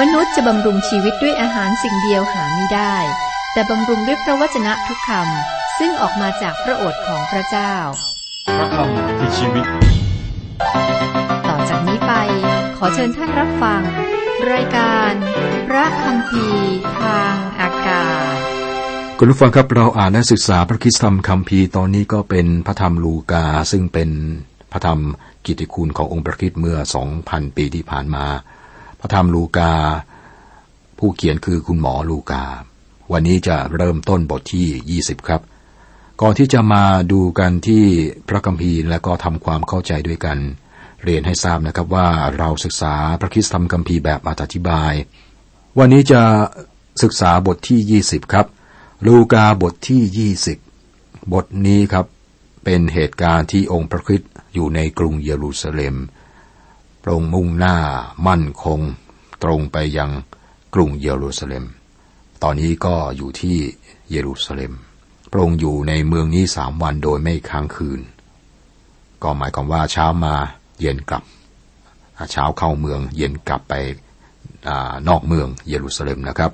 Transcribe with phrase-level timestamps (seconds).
[0.00, 2.96] มนุษย์จะบำรุงชีวิตด้วยอาหารสิ่งเดียวหาไม่ได้
[3.52, 7.74] แต่บำรุงด้วยพระวจนะทุกคำซึ่งออกมาจากพระโอษฐ์ของพระเจ้า
[8.58, 9.66] พระคำคือชีวิต
[11.48, 12.12] ต่อจากนี้ไป
[12.76, 13.82] ขอเชิญท่านรับฟัง
[14.52, 15.12] รายการ
[15.68, 16.46] พระคำพี
[17.00, 18.36] ทางอากาศ
[19.18, 24.10] คุณผู้ฟังครับเราอ่านและศึกษาพระคริสตธรรมคัมภีร์ตอนนี้ก็เป็นพระธรรมลูกาซึ่งเป็น
[24.72, 25.00] พระธรรม
[25.46, 26.78] กิตติคุณขององค์พระคริสต์เมื่อ
[27.16, 28.26] 2,000 ปีที่ผ่านมา
[29.00, 29.72] พระธรรมลูกา
[30.98, 32.44] ผู้เขียนคือคุณหมอลูกา
[33.12, 35.40] วันนี้จะเริ่มต้นบทที่ 20 ครับ
[36.20, 37.84] ก่อนที่จะมาดูกันที่
[38.28, 40.38] พระคัมภีร์และก็ทำความเข้าใจด้วยกัน
[41.04, 44.92] เรียนให้ทราบนะครับว่าเราศึกษาพระคริสตธรรมคัมภีร์แบบอธิบาย
[45.78, 46.22] วันนี้จะ
[47.02, 48.46] ศึกษาบทที่ 20 ครับ
[49.06, 50.30] ลูกาบทที่
[50.82, 52.06] 20 บทนี้ครับ
[52.64, 55.94] เป็นเหตุการณ์ที่องค์พระคริสต์อยู่ในกรุงเยรูซาเล็ม
[57.06, 57.76] ระองค์มุ่งหน้า
[58.26, 58.80] มั่นคง
[59.42, 60.10] ตรงไปยัง
[60.74, 61.64] กรุงเยรูซาเล็ม
[62.42, 63.58] ตอนนี้ก็อยู่ที่
[64.10, 64.72] เยรูซาเล็ม
[65.30, 68.00] พระองค์อยู่ในเมืองนี้สามวันโดยไม่ค้างคืน
[69.22, 70.34] ก็หมายความว่าเช้ามา
[70.80, 71.24] เย็นกลับ
[72.32, 73.74] เช้าเข้าเมืองเย็นกลับไป
[74.68, 74.70] อ
[75.08, 76.50] นอกเมืองเยรูซาเล็มนะครับ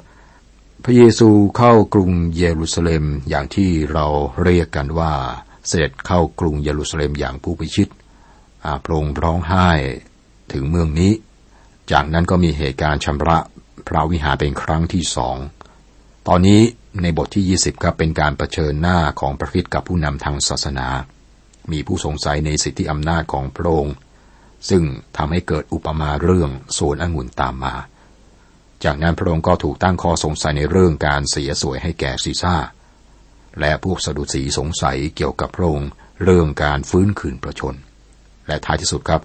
[0.84, 4.06] พระเยซูเข้ากรุงเยรูซาเล็มอย่างที่เรา
[4.42, 5.12] เรียกกันว่า
[5.66, 7.88] เสด็จเข้ากรุงเยรูซาเล็มอย่างผู้พิชิต
[8.84, 9.70] พระองค์ร้องไห้
[10.52, 11.12] ถึงเมืองนี้
[11.92, 13.38] จากนั้นก็มีเหตุการณ์ชำระ
[13.88, 15.36] พระวิหารเป็นครั้งที่สอง
[16.28, 16.60] ตอนนี้
[17.02, 20.88] ในบทที่ 20 ครับเป็นการรเผชิญหน้าของพระคริสต์กับผู้นำทางศาสนา
[21.72, 23.96] มีผู้สงสัยในสิทธิอำนาจของพระองค์
[24.70, 24.82] ซึ่ง
[25.16, 27.74] ทำให้เกิดอุปมาเรื่องสวนองุ่นตามมา
[28.84, 32.56] จากนั้นพระองค์ก็ถูกตั้งข้อสงสัยในเรื่องการเสียสวยให้แก่ซีซ่า
[33.60, 35.90] และพวกสดุสีสงสัยเกี่ยวกับพระองค์
[36.24, 37.74] เรื่องการฟื้นคืนประชน
[38.46, 39.20] และท้ายที่สุดครับ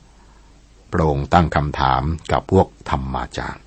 [0.92, 3.64] พระองค์ตั้งคำถามกับพวกธรรมาจารย์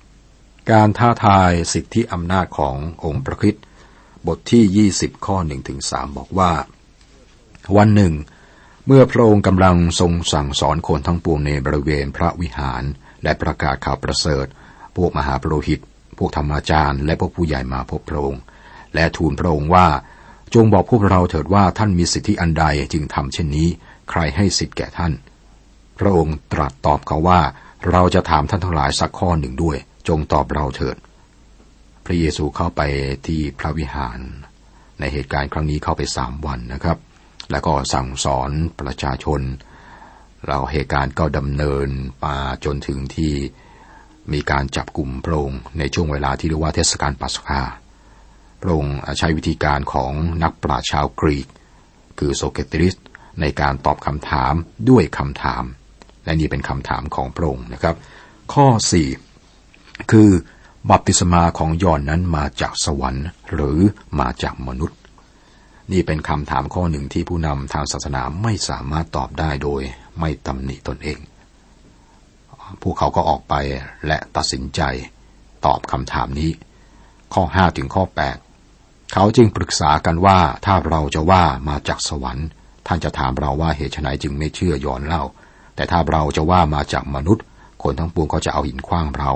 [0.71, 3.63] การท้าทายสิทธิอำนาจขององค์พระคริสต์
[4.27, 6.51] บทที่ 20 ข้อ1ถึง3บอกว่า
[7.77, 8.13] วันหนึ่ง
[8.87, 12.83] เมื่อพระองค์กำลังทรงสั่งสอนคนทั้งปวงในบริเวณพระวิหาร
[13.23, 14.45] และประกาศข่าวประเสริฐ
[14.95, 15.79] พวกมหาปรหิต
[16.17, 18.41] พวกธรรมาจารย์ และพวกผู้ใหญ่มาพบพระองค์
[18.95, 19.87] และทูลพระองค์ว่า
[20.53, 23.67] จงบอกพวกเราเถิดว่าท่านมีสิทธิอันใดจึงทำเช่นนี้
[24.09, 25.13] ใครให้สิทธิแก่ท่าน
[26.01, 27.41] พระองค์ตรัสตอบเขาว่า
[27.91, 30.97] เราจะถามท่านทั้งหลายสักข้อหนึ่งด้วย จงตอบเราเถิด
[32.05, 32.81] พระเยซูเข้าไป
[33.27, 34.19] ที่พระวิหาร
[34.99, 36.97] ในเหตุการณ์ครั้งนี้เข้าไปสามวันนะครับ
[37.51, 39.41] แล้วก็สั่งสอนประชาชน
[40.47, 41.87] เราเหตุการณ์ก็ดำเนิน
[42.25, 43.33] มาจนถึงที่
[44.33, 47.61] มีการจับกลุ่มพระองค์ในช่วงเวลาที่เรียกว่าเทศกาลปัสกา
[48.61, 50.13] พระองค์ใช้วิธีการของ
[50.43, 51.47] นักปราชญ์ชาวกรีก
[52.19, 52.95] คือโซเคติริส
[53.41, 54.53] ในการตอบคำถาม
[54.89, 55.63] ด้วยคำถาม
[56.25, 57.95] และนี่เป็นคำถามของพระองค์นะครับ
[58.53, 58.67] ข้อ
[59.39, 60.29] 4 คือ
[60.89, 63.79] บัพติศมาของยอนนั้นมาจากสวรรค์หรือ
[64.19, 64.97] มาจากมนุษย์
[65.91, 69.81] นี่เป็นคำถามข้อหนึ่งที่ผู้นำทางศาสนาไม่สามารถตอบได้โดย
[70.19, 71.19] ไม่ตำหนิตนเอง
[72.81, 73.53] พวกเขาก็ออกไป
[74.07, 74.81] และตัดสินใจ
[75.65, 76.51] ตอบคำถามนี้
[77.33, 78.03] ข้อ 5 ถึงข้อ
[78.55, 82.47] 8 เขาจึงปรึกษากันว่าถ้าเราจะว่ามาจากสวรรค์
[82.87, 85.23] ท่านจะถามเราว่าเหตุไฉนจึงไม่เชื่อยอนเล่า
[85.75, 87.43] แต่ถ้าเราจะว่ามาจากมนุษย์
[87.83, 89.31] คนทั้งปวงก็จะเอาหินขว้างเรา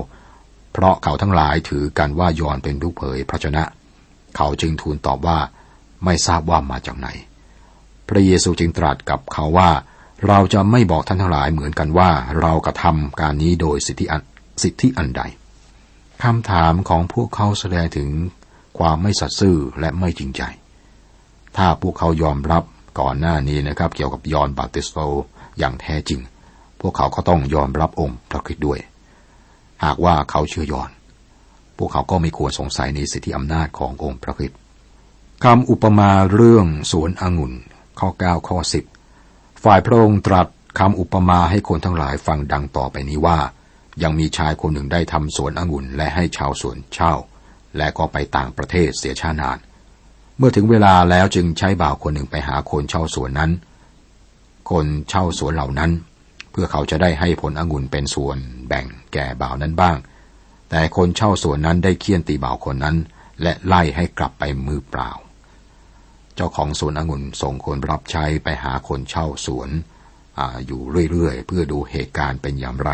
[0.74, 3.64] เพราะเขาทั้งหลายถือกันว่ายอนเป็นผู้เผยพระชนะ
[4.36, 5.40] เขาจึงทูลตอบว่า
[6.06, 7.08] ไม่ทราบว่ามาจากไหน
[8.08, 9.70] พระเยซูจึงตรัสกับเขาว่า
[10.28, 12.10] เราจะไม่บอกท่านทั้งหลายเหมือนกันว่า
[12.42, 14.22] เรากระทำการนี้โดยสิทธิอัน
[14.64, 15.22] สิทธิอันใด
[16.24, 18.10] คำถามของพวกเขาแสดงถึง
[18.78, 20.42] ความไม่สัตย์ซื่อและไม่จริงใจ
[21.58, 22.64] ถ้าพวกเขายอมรับ
[23.00, 25.00] ก่อนหน้านี้นะครับ เกี่ยวกับยอนบาติสโต
[25.60, 26.20] อย่างแท้จริง
[26.82, 28.80] พวกเขาก็ต้องยอมรับองค์พระคริสต์ด้วย
[29.84, 30.90] หากว่าเขาเชื่อยอน
[31.78, 34.60] พวกเขาก็ไม่ควรสงสัยในสิทธิอำนาจขององค์พระคริสต์
[35.46, 37.54] คำอุปมาเรื่องสวนองุ่น
[38.00, 38.58] ข้อ 9 ข้อ
[39.12, 40.48] 10 ฝ่ายพระองค์ตรัส
[40.80, 43.40] คำอุปมาให้คนทั้งหลายฟังดังต่อไปนี้ว่า
[44.04, 47.14] ยังมีชายคนหนึ่งได้ทำสวนองุ่นและให้ชาวสวนเช่า
[47.78, 49.58] และก็ไปต่างประเทศเสียชานาน
[50.38, 53.52] เมื่อถึงเวลาแล้วจึงใช้บ่าวคนหนึ่งไปหาคนเช่าสวนนั้น
[54.72, 55.92] คนเช่าสวนเหล่านั้น
[56.52, 59.98] เพื่อเขาจะได้ให้ผลองุ่นเป็นส่วนแบ่งแก่บ่าวนั้นบ้าง
[60.70, 62.96] แต่คนเช่าสวนนั้นได้เคี่ยนตีบ่าวคนนั้น
[63.42, 65.12] และไล่ให้กลับไปมือเปล่า
[66.36, 69.70] เจ้าของสวนองุ่นส่งคนรับใช้ไปหาคนเช่าสวน
[70.38, 70.82] ออยู่
[71.12, 72.92] เรื่อยๆเพื่อดูเหตุการณ์เป็นอย่างไร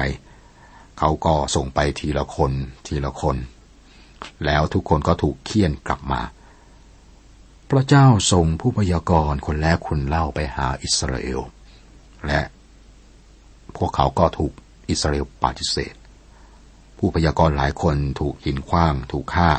[1.00, 2.52] เขาก็ส่งไปทีละคน
[2.88, 3.38] ทีละคน
[4.46, 6.22] แล้วทุกคนก็ถูกเคี่ยนกลับมา
[7.70, 11.40] พระเจ้าส่งผู้พยากรณ์คนแรกคนเล่าไปหาอิสราเอล
[12.28, 12.42] และ
[13.78, 14.54] พวกเขาก็ถูก
[14.90, 15.96] อิสราเอลปฏิเสธ
[16.98, 19.52] ผู้พยากรณ์หลายคนถูกหินคว้าง ถูกฆ่า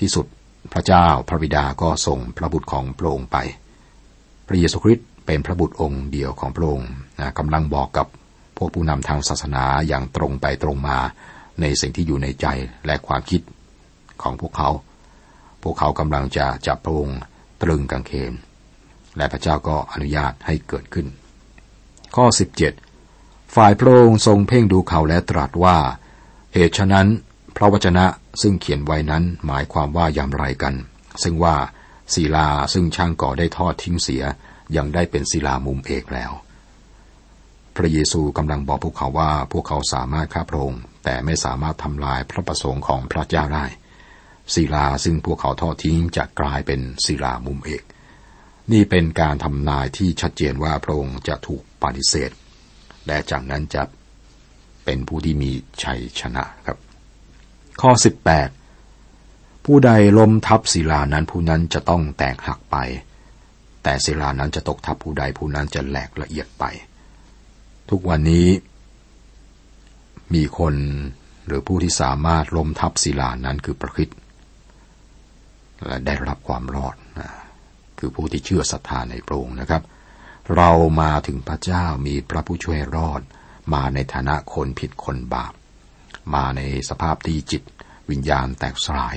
[0.00, 0.26] ที่สุด
[0.72, 3.36] พระเจ้าพระบิดาก็ส่งพระบุตรของพระองค์ไป
[4.46, 6.90] พระเยซูคริสต์เป็นพระบุตรองค์เดียวของพระองค์
[7.38, 8.06] กำลังบอกกับ
[8.56, 10.98] พวกผู้นำทางศาสนาอย่างตรงไปตรงมา
[11.60, 12.46] ในสิ่งที่อยู่ในใจ
[12.86, 13.40] และความคิด
[14.22, 14.70] ของพวกเขา
[15.62, 17.18] พวกเขากำลังจะจับพระองค์
[17.62, 18.32] ตรึงกางเขน
[19.16, 21.06] และพระเจ้าก็อนุญาตให้เกิดขึ้น
[22.14, 22.26] ข้อ
[22.90, 25.78] 17 ฝ่ายพระองค์ทรงเพ่งดูเขาและตรัสว่า
[26.54, 27.08] เหตุฉะนั้น
[27.56, 28.06] พระวจนะ
[28.42, 30.74] ซึ่งเขียนไว้นั้นหมายความว่าอย่างไรกัน
[31.22, 31.56] ซึ่งว่า
[32.14, 34.22] ศิลาซึ่งช่างก่อได้ทอดทิ้งเสีย
[34.76, 36.32] ยังได้เป็นศิลามุมเอกแล้ว
[37.76, 43.66] พระเยซูกำลังบอกพวกเขาว่าพวกเขาสามารถฆ่าพระองค์แต่ไม่สามารถทำลายพระประสงค์ของพระเจ้าได้
[44.54, 47.82] ศิลาซึ่งพวกเขาทอดทิ้งจะกลายเป็นศิลามุมเอก
[48.72, 52.30] นี่เป็นการทำนายที่ชัดเจนว่าพระองค์จะถูก ปฏิเสธ
[53.06, 53.82] และจากนั้นจะ
[54.84, 55.50] เป็นผู้ที่มี
[55.82, 56.78] ชัยชนะครับ
[57.80, 57.90] ข้อ
[58.78, 62.76] 18 ผู้ใดล้มทับศิลานั้นผู้นั้นจะต้องแตกหักไป
[63.82, 66.64] แต่ศิลานั้นจะตกทับผู้ใดผู้นั้นจะแหลกละเอียดไป
[67.90, 68.48] ทุกวันนี้
[70.34, 70.74] มีคน
[71.46, 74.10] หรือผู้ที่สามารถล้มทับศิลานั้นคือพระคิด
[75.86, 77.30] และได้รับความรอดนะ
[77.98, 79.82] คือผู้ที่เชื่อศรัทธาในพระองค์นะครับ
[80.56, 80.70] เรา
[81.00, 83.22] มาถึงพระเจ้ามีพระผู้ช่วยรอด
[83.72, 85.52] มาในฐานะคนผิดคนบาป
[86.34, 87.62] มาในสภาพที่จิต
[88.10, 89.16] วิญญาณแตกสลาย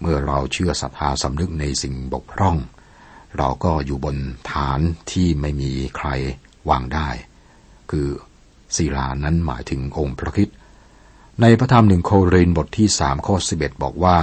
[0.00, 2.56] เมื่อเราเชื่อศรัทธาสำนึกในสิ่งบกพร่อง
[3.36, 4.16] เราก็อยู่บน
[4.50, 4.80] ฐาน
[5.12, 6.08] ที่ไม่มีใคร
[6.70, 7.08] วางได้
[7.90, 8.08] คือ
[8.76, 10.48] ศิลานั้นหมายถึงองค์พระคิด
[11.40, 14.18] ในพระธรรมหนึ่งโครินบทที่สามข้อสิบเอ็ดบอกว่า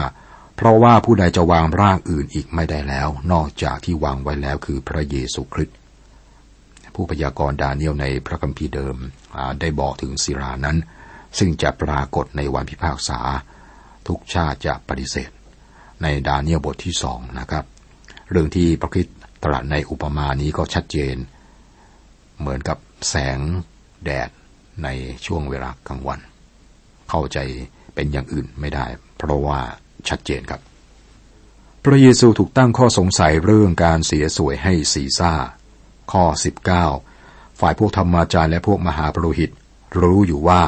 [0.55, 5.77] เพราะว่าผู้ใดจะวางร่างอื่นอีกไม่ได้แล้ว นอกจากที่วางไว้แล้วคือพระเยซูคริสต์
[6.95, 8.97] ผู้พยากรณ์ดาเนียลในพระคัมภีร์เดิม
[9.59, 10.77] ได้บอกถึงศิลานั้น
[11.37, 13.19] ซึ่งจะปรากฏในวันพิพากษา
[14.07, 15.31] ทุกชาติจะปฏิเสธ
[16.03, 17.65] ในดาเนียลบทที่สองนะครับ
[18.31, 19.07] เรื่องที่พระคิด
[19.43, 21.15] ตรัสในอุปมานี้ก็ชัดเจน
[22.39, 22.77] เหมือนกับ
[23.09, 23.39] แสง
[24.03, 24.29] แดด
[24.83, 24.87] ใน
[25.25, 26.19] ช่วงเวลากลางวัน
[27.09, 27.37] เข้าใจ
[27.95, 28.85] เป็นอย่างอื่นไม่ได้
[29.17, 29.59] เพราะว่า
[30.09, 30.61] ชัดเจนครับ
[31.83, 35.33] พระเยซูถูกตั้งข้อสงสัยเรื่องการเสียสวยให้ซีซ่า
[36.11, 36.23] ข้อ
[36.91, 39.51] 19 ฝ่ายพวกธรรมาจารย์และพวกมหาปรหิต
[39.99, 40.61] รู้อยู่ว่า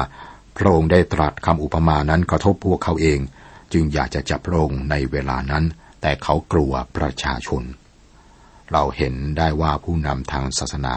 [0.56, 3.18] พระองค์ได้ตรัสคำอุปมานั้นกระทบพวกเขาเอง
[3.72, 5.64] จึงอยากจะจับพระองค์ในเวลานั้น
[6.00, 7.62] แต่เขากลัวประชาชน
[8.72, 10.96] เราเห็นได้ว่าผู้นำทางศาสนา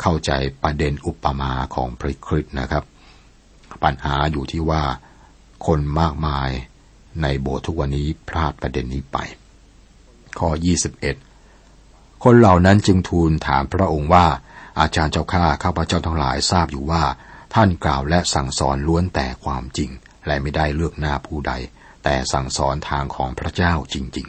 [0.00, 0.32] เข้าใจ
[0.62, 2.84] ประเด็นอุปมาของพระคริสต์นะครับ
[3.82, 4.82] ปัญหาอยู่ที่ว่า
[5.66, 6.50] คนมากมาย
[7.22, 9.18] ในโบสถ์ทุกวันนี้พลาดประเด็นนี้ไป
[10.38, 10.48] ข้อ
[10.94, 11.31] 21
[12.24, 14.26] คนเหล่านั้นจึงทูลถามพระองค์ว่า
[14.80, 17.04] อาจารย์เจ้าข้าข้าพเจ้าทั้งหลายทราบอยู่ว่า
[17.54, 19.90] ท่านกล่าวและสั่งสอนล้วนแต่ความจริง
[20.26, 21.52] และไม่ได้เลือกหน้าผู้ใด
[22.04, 24.26] แต่สั่งสอนทางของพระเจ้าจริง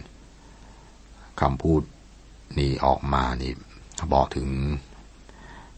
[0.73, 1.81] ๆคำพูด
[2.57, 3.53] นี้ออกมานี่
[4.13, 4.47] บอกถึง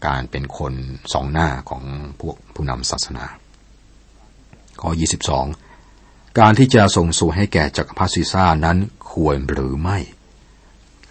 [0.06, 0.72] การเป็นคน
[1.12, 1.82] สองหน้าของ
[2.20, 3.24] พวกผู้นำศาสนา
[4.80, 4.90] ข้อ
[5.64, 8.78] 22 การที่จะส่งสู่ให้แก่จักรพรรดิซีซ่านั้น
[9.10, 9.98] ควรหรือไม่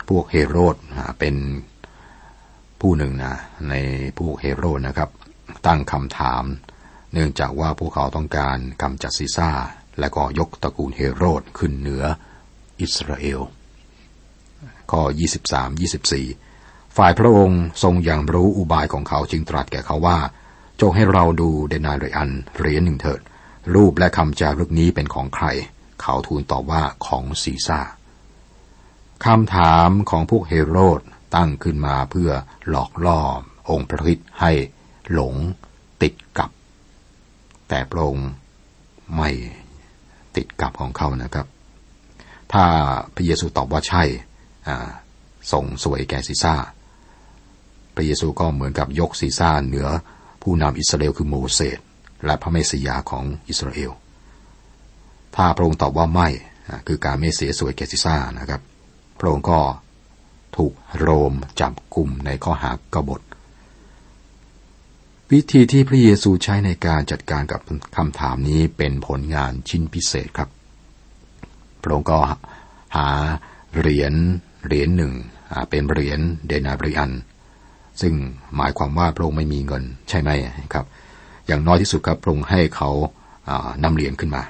[0.10, 0.75] พวกเฮโรด
[1.19, 1.36] เป็น
[2.80, 3.36] ผู้หนึ่งนะ
[3.69, 3.74] ใน
[4.18, 5.10] พวกเฮโรดนะครับ
[5.68, 6.44] ตั้งคำถาม
[7.13, 9.52] เนื่องจากว่าพวกเขาต้องการกำจัดซีซ่า
[10.00, 12.04] และก็ยกตระกูลเฮโรดขึ้นเหนือ
[12.81, 13.40] อิสราเอล
[14.92, 15.02] ข้อ
[16.19, 20.19] 23-24 ฝ่ายพระองค์ทรงอย่างรู้อุบายของเขาจึงตรัสแก่เขาว่า
[20.81, 23.21] จงให้เราดูเดนายเรอันเหรียญหนึ่งเถิด
[23.76, 25.45] รูปและคำจารึกนี้เป็นของใคร
[26.02, 27.80] เขาทูลตอบว่าของซีซ่า
[29.24, 31.02] คำถามของพวกเฮโรด
[31.36, 32.31] ตั้งขึ้นมาเพื่อ
[32.69, 33.19] หลอกล่อ
[33.69, 34.52] องค์พระคิดให้
[35.14, 35.36] หลง
[36.02, 36.50] ติดกับ
[37.69, 38.30] แต่พระองค์
[39.18, 39.30] ไม่
[40.36, 41.48] ติดกับของเขานะครับ
[42.54, 42.66] ถ้า
[43.16, 44.04] พระเยซูตอบว่าใช่
[45.52, 46.56] ส่งสวยแก่ซีซ่า
[47.95, 49.88] พระเยซูก็เหมือนกับยกศีรษะเหนือ
[50.42, 51.80] ผู้นำอิสราเอลคือโมเสส
[52.26, 53.92] และพระเมสยาของอิสราเอล
[55.36, 56.30] ถ้าพระองค์ตอบว่าไม่
[56.88, 58.62] คือการไม่เสียสวยแก่ศีรษะนะครับ
[59.26, 59.60] ระองค์ก็
[60.58, 63.22] ถูกโรมจับกลุ่มในข้อหากบฏ
[65.32, 67.62] วิธีที่พระเยซูใช้ในการจัดการกับ
[67.98, 70.50] คำถามนี้เป็นผลงานชิ้นพิเศษครับ
[71.82, 72.20] พระองค์ก็
[72.96, 73.08] หา
[73.78, 74.14] เหรียญ
[74.66, 75.14] เหรียญหนึ่ง
[75.70, 77.12] เป็นเหรียญเดนาบริอัน
[78.02, 78.14] ซึ่ง
[78.56, 80.30] หมายความว่าพระองค์ไม่มีเงินใช่ไหม
[80.74, 80.86] ครับ
[81.48, 82.90] อย่างน้อยที่สุดครับพระองค์ให้เขา
[83.84, 84.44] นำเหรียญขึ้นมา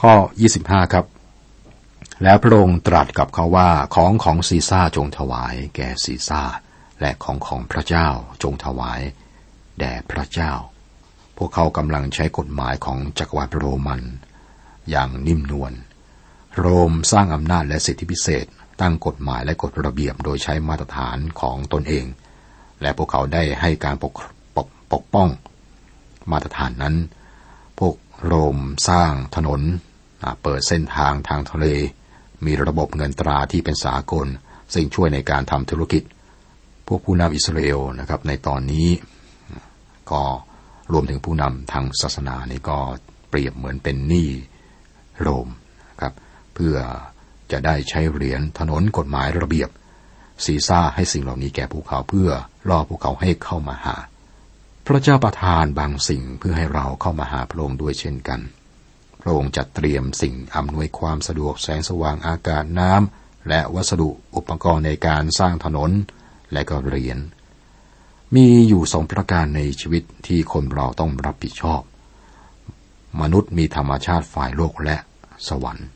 [0.00, 0.12] ข้อ
[0.52, 1.04] 25 ครับ
[2.22, 6.42] แล้วพระองค์ตรัสกับเขาว่าของของซีซ่าจงถวายแก่ซีซ่า
[7.00, 8.08] และของของพระเจ้า
[8.42, 9.00] จงถวาย
[9.78, 10.52] แด่พระเจ้า
[11.36, 14.02] พวกเขากำลังใช้กฎหมายของจักรวรรดิโรมัน
[14.90, 15.72] อย่างนิ่มนวล
[16.58, 18.46] โรมสร้างอำนาจและสิทธิพิเศษ
[18.80, 22.06] ตั้งกฎหมายและกฎระเบียบโดยใช้มาตรฐานของตนเอง
[22.82, 24.12] และพวกเขาได้ให้การปก
[24.56, 25.28] ปกปกป้อง
[26.30, 26.96] มาตรฐานนั้น
[27.78, 27.94] พวก
[28.24, 28.58] โรม
[28.88, 29.60] สร้างถนน
[30.42, 31.66] เปิดเส้นทางทางทะเล
[32.44, 34.26] มีระบบเงินตราที่เป็นสากล
[34.74, 36.02] ซึ่งช่วยในการทำธุรกิจ
[36.86, 38.88] พวกผู้นำอิสราเอลนะครับในตอนนี้
[40.10, 40.22] ก็
[40.92, 42.78] รวมถึงผู้นำทางศาสนานี่ก็
[43.28, 44.28] เปรียบเหมือนเป็นหนี้
[45.20, 45.48] โรม
[46.00, 46.14] ครับ
[46.54, 46.76] เพื่อ
[47.52, 49.70] จะได้ใช้เหรียญถนนกฎหมายระเบียบ
[50.44, 52.30] ซีซ่าให้สิ่งเหล่านี้แก่พวกเขาเพื่อ
[52.68, 53.96] ล่อพวกเขาให้เข้ามาหา
[54.86, 58.40] พระเจ้าประทานบางสิ่งเพื่อให้เราเข้ามาหาพระองค์ด้วยเช่นกัน
[59.26, 65.90] ระองค์จัดเตรียมสิ่งอำนวยความสะดวกแสงสว่างอากาศน้ำและวัสดุอุปกรณ์ในการสร้างถนน
[66.52, 67.18] และก็เหรียญ
[68.34, 71.82] มีอยู่สองประการในชีวิตที่คนเราต้องรับผิดชอบ
[73.20, 74.96] มนุษย์มีธรรมชาติฝ่ายโลกและ
[75.48, 75.86] สวรรค์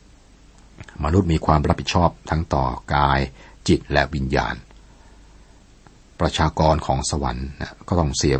[1.03, 3.19] มนุษย์มีความรับผิดชอบทั้งต่อกาย
[3.67, 4.55] จิตและวิญญาณ
[6.19, 7.47] ประชากรของสวรรค์
[7.87, 8.35] ก็ต้องเสีย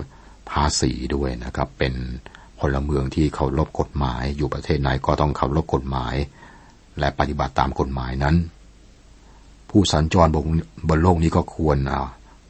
[0.50, 1.94] ภาษีด้วยนะครับเป็น
[2.62, 6.16] พลเมืองที่เคารพกฎหมาย อยู่ประเทศไหนก็ต้องเคารพกฎหมาย
[7.00, 8.36] และปฏิบัติตามกฎหมายนั้น
[9.70, 10.28] ผู้สัญจร
[10.90, 11.78] บนโลกนี้ก็ควร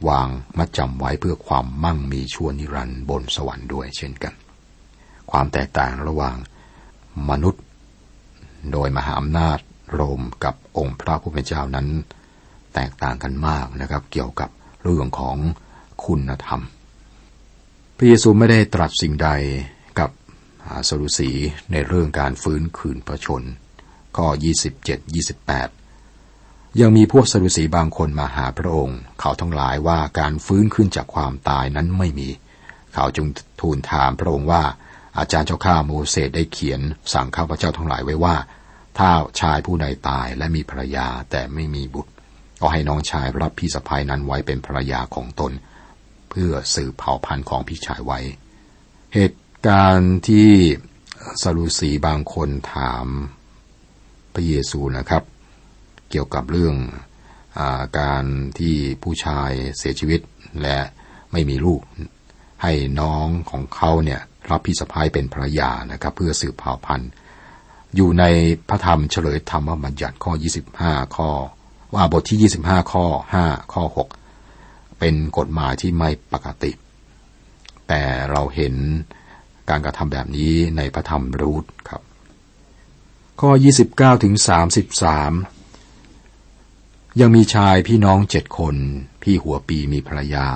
[0.08, 0.28] วาง
[0.58, 4.34] มัดจำไว้เพื่อความมั่งมีชั่วนิรันดร์บนสวรรค์ด้วยเช่นกัน
[5.30, 6.36] ความแตกต่างระหว่าง
[7.30, 7.62] มนุษย์
[8.72, 9.58] โดยมหาอำนาจ
[9.92, 11.88] โรมกับองค์พระผู้เป็นเจ้านั้น
[12.74, 14.50] แตกต่างกันมากนะครับ เกี่ยวกับ
[14.82, 15.36] เรื่องของ
[16.04, 16.60] คุณธรรม
[17.96, 19.28] พระเยซูไม่ได้ตรัสสิ่งใด
[20.88, 21.30] สรุสี
[21.72, 23.42] ในเรื่องการฟื้นคืนพระชน
[24.16, 24.26] ข้อ
[24.74, 25.12] 27
[25.96, 32.28] 28 ยังมีพวกสรุสีบางคนมาหาพระองค์ เขาทั้งหลายว่าการฟื้นขึ้นจากความตายนั้นไม่มี
[32.94, 33.26] เขาจึง
[33.60, 34.62] ทูลถามพระองค์ว่า
[35.18, 36.80] อาจารย์เจ้าข้าโมเสสได้เขียน
[37.12, 38.36] สั่งข้าพเจ้าทั้งหลายไว้ว่า
[38.98, 42.12] ถ้าชายผู้ใดตายและมีภรรยาแต่ไม่มีบุตร
[42.60, 45.52] ก็ให้น้องชายรับพี่สะพ้ายนั้นไว้เป็นภรรยาของตน
[46.30, 48.20] เพื่อสืบเผ่าพันธุ์ของพี่ชายไว้
[49.14, 49.38] เหตุ
[49.68, 50.50] การที่
[51.42, 53.06] สรุสีบางคนถาม
[54.34, 55.22] พระเยซูนะครับ
[56.10, 56.76] เกี่ยวกับเรื่อง
[57.58, 58.24] อาการ
[58.58, 60.20] ที่ผู้ชายเสียชีวิต
[60.62, 60.78] และ
[61.32, 61.80] ไม่มีลูก
[62.62, 67.10] ให้น้องของเขาเนี่ยรับพี่สะพ้ายเป็นภรรยานะครับ เพื่อสืบเผ่าพันธุ์
[67.96, 68.24] อยู่ใน
[68.68, 70.32] พระธรรมเฉลยธรรมบัญญัติข้อ
[70.74, 71.30] 25 ข้อ
[71.94, 73.04] ว่าบทที่ 25 ข้อ
[73.40, 73.84] 5 ข้อ
[74.38, 76.72] 6 เป็นกฎหมายที่ไม่ปกติ
[77.88, 78.74] แต่เราเห็น
[79.72, 82.02] การกระทำแบบนี้ในพระธรรมรูทครับ
[83.40, 83.50] ข้อ
[83.88, 84.34] 29ถึง
[85.98, 88.76] 33 ยังมีชายพี่น้องเจ็ดคน
[89.22, 90.48] พี่หัวปีมีภรรยา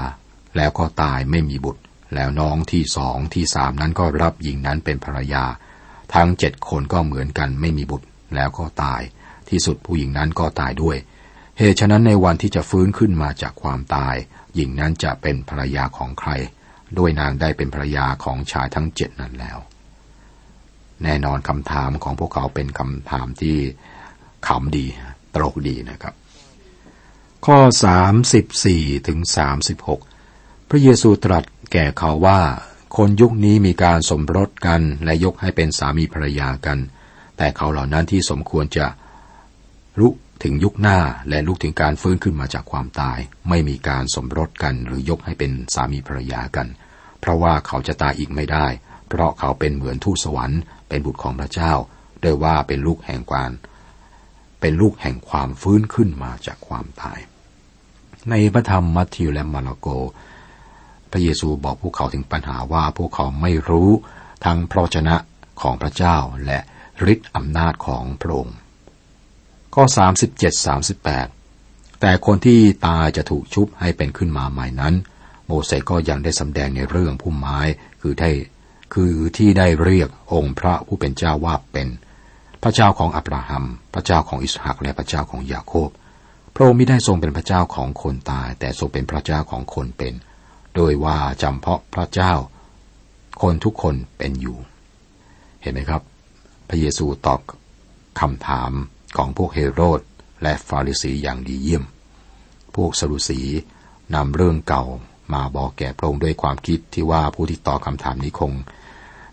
[0.56, 1.82] แล้วก็ตายไม่มีบุตร
[2.14, 5.44] แล้วน้องที่สองที่สามนั้นก็รับหญิงนั้นเป็นภรรยา
[6.14, 9.02] ทั้งเจ็ดคนก็เหมือนกันไม่มีบุตร แล้วก็ตาย
[9.48, 10.96] ที่สุดผู้หญิงนั้นก็ตายด้วย
[11.58, 14.14] เหตุฉะนั้นในวันที่จะฟื้นขึ้นมาจากความตาย
[14.54, 16.30] หญิงนั้นจะเป็นภรรยาของใคร
[16.98, 19.58] ด้วยนางได้เป็นภรรยาของชายทั้งเจ็ดนั้นแล้ว
[21.04, 23.56] แน่นอนคำถามของพวกเขาเป็นคำถามที่
[24.46, 24.86] ขำดี
[25.32, 26.14] ตลกดีนะครับ
[27.46, 27.58] ข้อ
[28.34, 29.18] 34ถึง
[29.94, 32.40] 36 พระเยซูตรัสแก่เขาว่า
[32.96, 36.78] คนยุคนี้มีการสมรสกันและยกให้เป็นสามีภรรยากัน
[37.36, 38.86] แต่เขาเหล่านั้นที่สมควรจะ
[40.00, 40.08] ลุ
[40.42, 46.66] ถึงยุคหน้าและลุกถึงการฟื้นขึ้นมาจากความตาย ไม่มีการสมรสกันหรือยกให้เป็นสามีภรรยากัน
[47.20, 48.66] เพราะว่าเขาจะตายอีกไม่ได้
[49.08, 51.72] เพราะเขาเป็นเหมือนทูตสวรรค์เป็นบุตรของพระเจ้า
[52.20, 53.50] โดยว่าเป็นลูกแห่งความ
[54.60, 57.18] เป็นลูกแห่งความฟื้นขึ้นมาจากความตาย
[58.30, 59.88] ในพระธรรมมัทธิวและมาระโก
[61.10, 63.90] พระเยซูบอกพวกเขาถึงปัญหาว่าพวกเขาไม่รู้
[64.44, 65.16] ทั้งพระชนะ
[65.62, 66.16] ของพระเจ้า
[66.46, 66.58] และ
[67.12, 68.56] ฤทธิ์อำนาจของพระองค์
[69.78, 69.86] ข้อ
[70.28, 70.66] 37
[71.16, 74.94] 38 แต่คนที่ตายจะถูกชุบให้เป็นขึ้นมาใหม่นั้น
[75.46, 77.58] โมเสสก็ยังได้สำแดงในเรื่องผู้ไม้
[78.00, 78.30] คือได้
[78.94, 81.88] คือที่ได้เรียกองค์พระผู้เป็นเจ้าว่าเป็น
[82.62, 83.64] พระเจ้าของอับราฮัม
[83.94, 85.88] พระเจ้าของอิสหักและพระเจ้าของยาโคบ
[86.54, 90.14] พระองค์ไม่ได้ทรงเป็นพระเจ้าของคนตาย แต่ทรงเป็นพระเจ้าของคนเป็น
[90.74, 92.32] โดยว่าจำเพาะพระเจ้า
[93.42, 94.58] คนทุกคนเป็นอยู่
[95.62, 96.02] เห็นไหมครับ
[96.68, 97.40] พระเยซูตอบ
[98.20, 98.72] คำถาม
[99.16, 100.00] ของพวกเฮโรด
[100.42, 101.84] และฟาริสีอย่างดีเยี่ยม
[102.76, 103.40] พวกสรุสี
[104.14, 104.84] นำเรื่องเก่า
[105.34, 108.52] มาบอกแก่พระองค์ด้วยความคิดที่ว่าผู้ที่ตอบคำถามนี้คง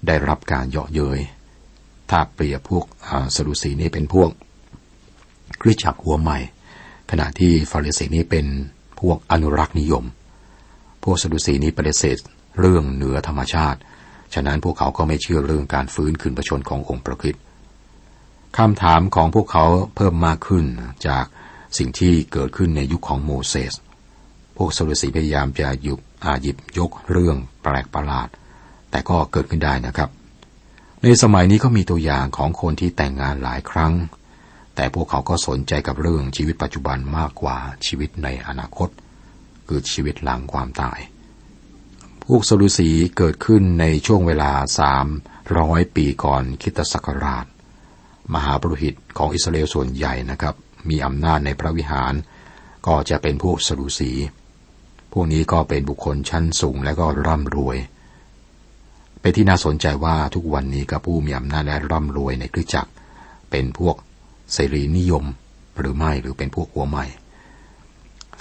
[0.07, 1.19] ได้รับการเยาะเย้ย
[2.09, 2.85] ถ้าเปรียบพวก
[3.35, 4.29] สรุสีนี้เป็นพวก
[5.61, 6.39] คริสจักรหัวใหม่
[7.11, 8.45] ขณะที่ฟาริสีนี้เป็น
[8.99, 10.03] พวกอนุรักษ์นิยม
[11.03, 12.17] พวกสดุสีนี้ปฏิเสธ
[12.59, 13.79] เรื่องเหนือธรรมชาติ
[14.33, 17.43] ฉะนั้นพวกเขาก็ไม่เชื่อเรื่องการฟื้นคืนประชนขององค์พระคริสต์
[18.57, 20.65] คำถามของพวกเขาเพิ่มมากขึ้น
[21.07, 21.25] จาก
[21.77, 23.73] สิ่งที่เกิดขึ้นในยุคของโมเสส
[24.57, 28.27] พวกสรุสีพยายามจะหยุบอาหยิบยกเรื่องแปลกประหลาด
[28.91, 30.09] แต่ก็เกิดขึ้นได้นะครับ
[31.01, 33.93] ในสมัยนี้ก็มีตัวอย่างของคนที่แต่งงานหลายครั้ง
[34.75, 38.89] แต่พวกเขาก็สนใจกับเรื่องชีวิตปัจจุบันมากกว่าชีวิตในอนาคต
[39.67, 40.99] คือชีวิตหลังความตาย
[42.23, 45.07] พวกสรุสีเกิดขึ้นในช่วงเวลาสาม
[45.57, 47.45] ร้อยปีก่อนคิตศักราช
[48.33, 50.55] มหาปรุหิตของอิสราเอลส่วนใหญ่นะครับ
[50.89, 52.13] มีอำนาจในพระวิหาร
[52.87, 54.11] ก็จะเป็นพวกสรุสี
[55.13, 57.77] พวกนี้ก็เป็นบุคคลชั้นสูงและก็ร่ำรวย
[59.21, 62.91] เป็นที่น่าสนใจว่าทุกวันนี้กับผู้มีอำนาจและร่ำรวยในคริสจักร
[63.51, 63.95] เป็นพวก
[64.53, 65.25] เสรีนิยม
[65.79, 67.05] หรือไม่หรือเป็นพวกหัวใหม่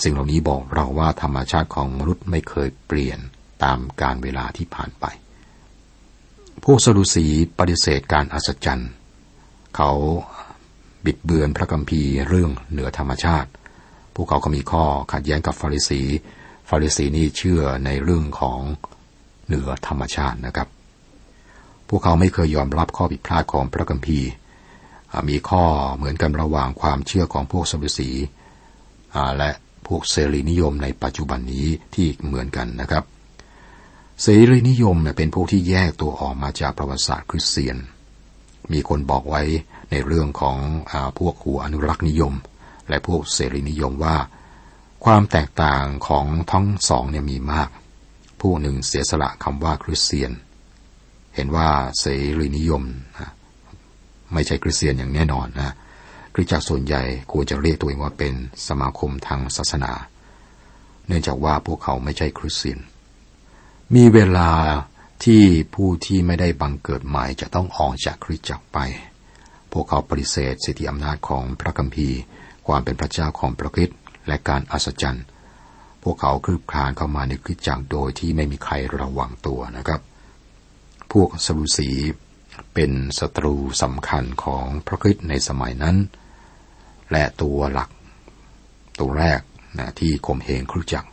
[0.02, 3.18] สิ่งเหล่านี้บอกเราว่าธรรมชาติของมนุษย์ไม่เคยเปลี่ยน
[3.64, 5.04] ตามการเวลาที่ผ่านไป
[6.64, 7.26] พวกสรุสี
[7.58, 8.90] ปฏิเสธการอัศจรรย์
[9.76, 9.90] เขา
[11.04, 13.50] บิดเบือนพระคัมภีร์เรื่องเหนือธรรมชาติ
[14.14, 16.00] พวกเขาก็มีข้อขัดแย้งกับฟาริสี
[16.68, 18.60] ฟาริสีนี่เชื่อในเรื่องของ
[19.46, 20.68] เหนือธรรมชาตินะครับ
[21.88, 24.28] พวกเขาไม่เคยยอมรับข้อผิดพลาดของพระคัมภีร์
[25.28, 25.64] มีข้อ
[25.96, 28.10] เหมือนกันระหว่างความเชื่อของพวกสรุสี
[29.38, 29.50] และ
[29.86, 33.04] พวกเสรีนิยมในปัจจุบันนี้ที่เหมือนกันนะครับ
[34.22, 37.76] เสรีนิยมเป็นพวกที่แยกตัวออกมาจากประวัติศาสตร์คริสเตียน
[38.72, 39.42] มีคนบอกไว้
[39.90, 40.58] ในเรื่องของ
[40.90, 42.34] อพวกหัวอนุรักษ์นิยม
[42.88, 44.16] และพวกเสรีนิยมว่า
[45.04, 47.68] ความแตกต่างของทั้งสองเนี่ยมีมาก
[48.40, 50.32] ผู้หนึ่งเสียสละคำว่าคริสเตียน
[51.34, 51.68] เห็นว่า
[52.00, 52.04] เส
[52.38, 52.82] รีนิยม
[54.32, 55.74] ไม่ใช่คริสเตียนอย่างแน่นอนนะ
[56.34, 57.02] คริสตจักรส่วนใหญ่
[57.32, 58.34] ควรจะเรียกตัวเองว่าเป็น
[58.68, 59.92] สมาคมทางศาสนา
[61.06, 62.78] เนื่องจากว่าพวกเขาไม่ใช่คริสเตียน
[63.94, 64.50] มีเวลา
[65.24, 68.78] ที่ผู้ที่ไม่ได้บังเกิดใหม่จะต้องออกจากคริสตจักรไป
[69.72, 72.08] พวกเขาปฏิเสธสิทธิอำนาจของพระกัมพี
[72.66, 73.90] ความเป็นพระเจ้าของพระคิด
[74.26, 75.24] และการอัศจรรย์
[76.02, 80.00] พวกเขาคลืบคลานเข้ามาในคริสตจักรโดยที่ไม่มีใครระวังตัวนะครับ
[81.12, 81.90] พวกสรุสี
[82.74, 85.96] เป็นศัตรูสำคัญของพระคิดในสมัยนั้น
[87.12, 87.90] และตัวหลัก
[89.00, 89.40] ตัวแรก
[89.78, 91.11] นะที่ข่มเหงคริสตจักร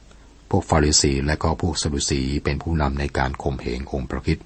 [0.49, 4.39] พวกฟาริสีและก็พวกสรุสีเป็นผู้นำในการข่มเหงองค์พระคิด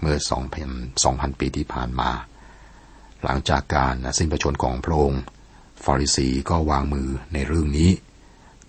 [0.00, 0.70] เมื่อสองพัน
[1.04, 2.10] สองพันปีที่ผ่านมา
[3.24, 5.22] หลังจากการสิ้นพระชนของพระองค์
[5.84, 7.90] ฟาริสีก็วางมือในเรื่องนี้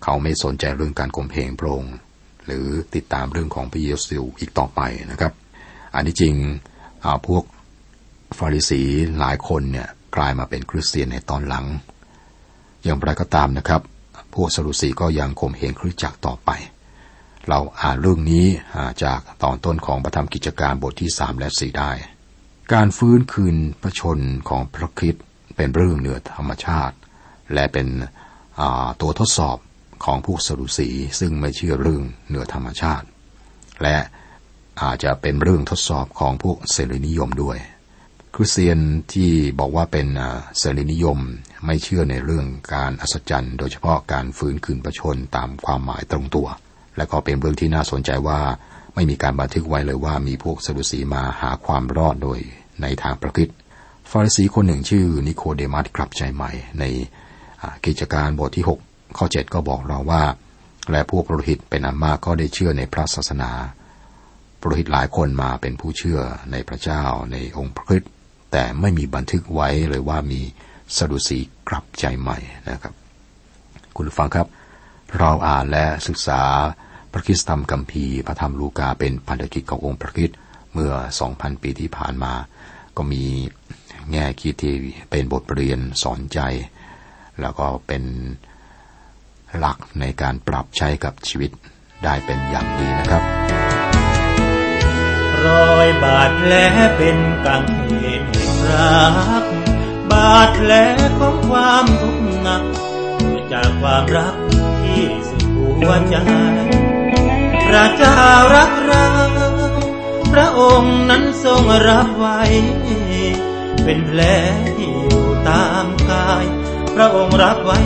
[0.02, 1.94] เขาไม่สนใจเรื่องการข่มเหงพระองค์
[2.46, 4.80] หรือติดตามเรื่องของพระเยซูอีกต่อไป
[5.10, 5.32] นะครับ
[5.94, 6.34] อันนี้จริง
[7.26, 7.44] พวก
[8.38, 8.82] ฟาริสี
[9.18, 11.66] หลายคนเนี่ยกลายมาเป็นคริสเตียนในตอนหลัง
[12.84, 13.82] อย่างไรก็ตามนะครับ
[14.34, 16.50] พวกสรุสีก็ยังข่มเหงคริสจักรต่อไป
[17.48, 18.46] เราอ่านเรื่องนี้
[19.04, 21.90] จากตอนต้นของประธรรมกิจการบทที่สามและสี่ได้
[22.72, 25.16] การฟื้นคืนพระชนของพระคิด
[25.56, 26.96] เป็นเรื่องเหนือธรรมชาติ
[27.54, 27.88] และเป็น
[29.00, 29.58] ตัวทดสอบ
[30.04, 30.88] ของผู้สรุสี
[31.20, 33.06] ซึ่งไม่เชื่อเรื่องเหนือธรรมชาติ
[33.82, 33.96] และ
[34.82, 37.58] อาจจะเป็นเรื่องทดสอบของพวกเสรีนิยมด้วย
[38.34, 38.78] คริสเตียน
[39.12, 40.08] ที่บอกว่าเป็น
[40.58, 41.18] เสรีนิยม
[41.66, 46.48] ไม่เชื่อในเรื่องการอัศจรรย์ โดยเฉพาะการฟื้นคืนประชนตามความหมายตรงตัว
[46.96, 48.40] และก็เป็นเรื่องที่น่าสนใจว่า
[48.94, 52.38] ไม่มีการบันทึกไว้เลยว่ามีพวกสรุสีมาหาความรอดโดย
[52.82, 53.48] ในทางประคิด
[54.10, 56.84] ฟาริสีคนหนึ่งชื่อนิโคเดมัสกลับใจใหม่ ใน
[57.86, 60.22] กิจการบทที่ 6 ข้อ 7 ก็บอกเราว่า
[60.90, 63.50] และพวกปรหิตเป็นอันมากก็ได้เชื่อในพระศาสนา
[64.60, 66.20] ปรหิตหลายคนมาเป็นผู้เชื่อ
[66.52, 68.02] ในพระเจ้าในองค์พระคิด
[68.52, 70.40] แต่ไม่มีบันทึกไว้เลยว่ามี
[70.96, 72.38] สดุสีกลับใจใหม่
[72.70, 72.94] นะครับ
[73.96, 74.46] คุณฟังครับ
[75.18, 76.42] เราอ่านและศึกษา
[77.12, 80.30] พระคิสธรรมกัมพีพระธรรมลูกาเป็นพันธกิจขององค์พระคิด
[80.72, 82.32] เมื่อสองพันปีที่ผ่านมา
[82.96, 83.22] ก็มี
[84.10, 84.74] แง่คิดที่
[85.10, 86.40] เป็นบทเรียนสอนใจ
[87.40, 88.02] แล้วก็เป็น
[89.58, 91.50] หลักในการปรับใช้กับชีวิต
[92.04, 93.22] ได้เป็นอย่างดีนะครับ
[95.44, 96.52] รอยบาดแผล
[96.96, 98.19] เป็นกังเขน
[98.68, 99.04] รั
[99.42, 99.44] ก
[100.10, 100.72] บาดแผล
[101.18, 102.62] ของความทุกข์หนัก
[103.16, 104.34] เกิดจากความรัก
[104.82, 106.16] ที่สุดหัวใจ
[107.66, 108.20] พระเจ้า
[108.56, 109.06] รักเรา
[110.32, 112.40] พระองค์นั้นทรงรับไว้
[113.84, 114.20] เป็นแผล
[114.76, 116.44] ที่อยู่ตามกาย
[116.94, 117.78] พระองค์รับไว้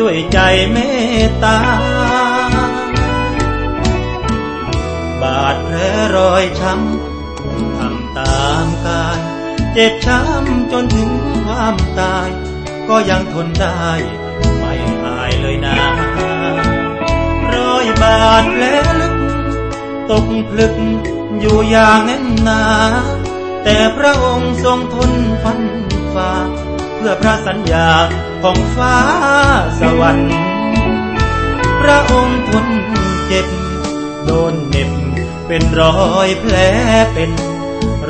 [0.00, 0.38] ด้วยใจ
[0.72, 0.78] เม
[1.24, 1.58] ตตา
[5.22, 5.76] บาดแผล
[6.16, 9.20] รอยช้ำทำตามกาย
[9.80, 11.10] เจ็บช้ำจนถึง
[11.44, 12.28] ความตาย
[12.88, 13.88] ก็ยังทนได้
[14.58, 15.76] ไม่หายเลยนะ
[17.54, 18.64] รอยบาดแผล
[19.00, 19.14] ลึก
[20.10, 20.74] ตกพลึก
[21.40, 22.64] อยู่อย่างแน่นหนา
[23.64, 25.12] แต่พระองค์ทรงทน
[25.42, 25.60] ฟัน
[26.14, 26.32] ฝ่า
[26.94, 27.90] เพื่อพระสัญญา
[28.42, 28.96] ของฟ้า
[29.80, 30.34] สวรรค์
[31.80, 32.66] พระองค์ทน
[33.26, 33.46] เจ็บ
[34.24, 34.90] โดนเน็บ
[35.46, 36.54] เป็นรอยแผล
[37.14, 37.30] เป็น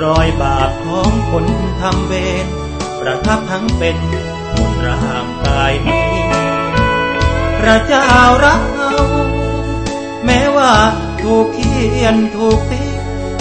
[0.02, 1.46] รอยบาปของคน
[1.80, 2.12] ทำเว
[2.44, 2.46] ร
[3.00, 3.96] ประทับทั้งเป็น
[4.54, 6.08] บนร่างกายนี้
[7.58, 8.10] พระเจ้า
[8.44, 8.94] รักเรา
[10.24, 10.72] แม้ว่า
[11.22, 12.84] ถูกเขียนถูกตี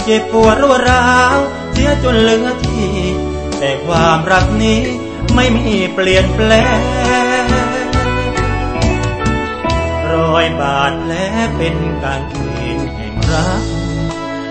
[0.04, 1.38] เจ็บปวดรวดร้าว
[1.72, 2.90] เสียจนเหลือที่
[3.58, 4.80] แต่ความรักนี้
[5.34, 6.50] ไม่มีเปลี่ยนแปล
[7.44, 7.46] ง
[10.12, 11.12] รอยบาดแผล
[11.56, 12.36] เป็นกางเข
[12.76, 13.62] นแห่งรัก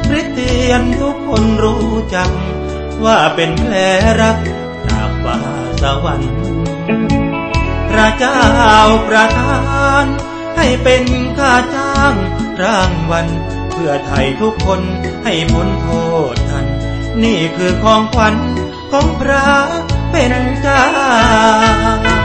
[0.07, 2.31] คริสเตียนทุก คนรู้จัก
[3.05, 3.75] ว่าเป็นแผล
[4.21, 4.37] รัก
[4.87, 5.37] จากฟ้า
[5.81, 6.33] สวรรค์
[7.89, 8.41] พระเจ้า
[9.07, 10.05] ประทาน
[10.57, 11.03] ให้เป็น
[11.37, 12.13] ค่าจ้าง
[12.63, 13.27] รางวัล
[13.71, 14.81] เพื่อไทยทุกคน
[15.23, 15.89] ให้พ้นโท
[16.33, 16.65] ษทัน
[17.23, 18.35] นี่คือของขวัญ
[18.91, 19.47] ของพระ
[20.11, 22.16] เป็นเจ้า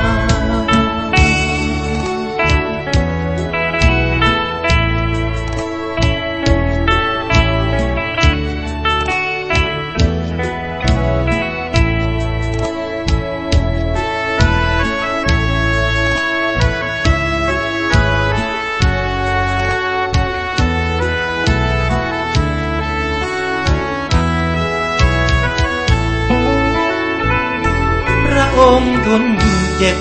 [29.85, 30.01] เจ็บ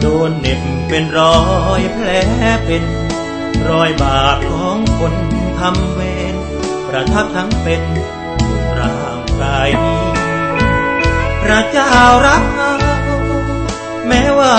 [0.00, 1.36] โดนเหน็บเป็นรอ
[1.80, 2.08] ยแผล
[2.66, 2.84] เป็น
[3.68, 5.14] รอยบาปของคน
[5.58, 6.00] ทำเว
[6.32, 6.34] ร
[6.88, 7.82] ประทับทั้งเป็น
[8.78, 10.06] ร่างกายนี้
[11.42, 11.94] พระเจ้า
[12.26, 12.74] รักเรา
[14.06, 14.54] แม้ว่า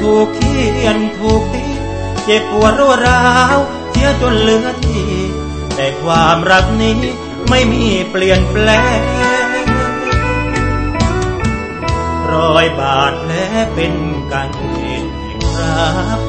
[0.00, 1.66] ถูกเขียนถูกตี
[2.24, 3.24] เจ็บปวดรวดร้า
[3.56, 3.58] ว
[3.90, 5.08] เสียจนเหลือที่
[5.74, 6.98] แต่ความรักนี้
[7.48, 9.35] ไม่มีเปลี่ยนแปลง
[12.50, 13.32] อยบาดแผล
[13.74, 13.94] เป็น
[14.32, 14.60] การเข
[15.02, 16.20] นแห่งรัก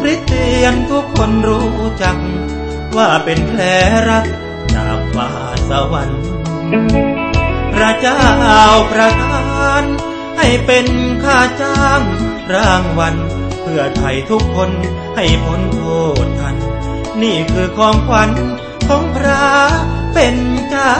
[0.00, 1.70] คริสเตียนทุกคนรู้
[2.02, 2.16] จัก
[2.96, 3.62] ว่าเป็นแผล
[4.08, 4.26] รัก
[4.74, 5.30] จากฟ้า
[5.68, 6.22] สวรรค์
[7.74, 8.22] พระเจ้า
[8.92, 9.82] ประทาน
[10.38, 10.86] ให้เป็น
[11.24, 12.00] ค่าจ้าง
[12.54, 13.14] รางวัล
[13.62, 14.70] เพื่อไทยทุกคน
[15.16, 15.82] ให้พ้นโท
[16.24, 16.56] ษทัน
[17.22, 18.30] นี่คือของขวัญ
[18.88, 19.46] ของพระ
[20.14, 20.36] เป็น
[20.68, 20.92] เจ้า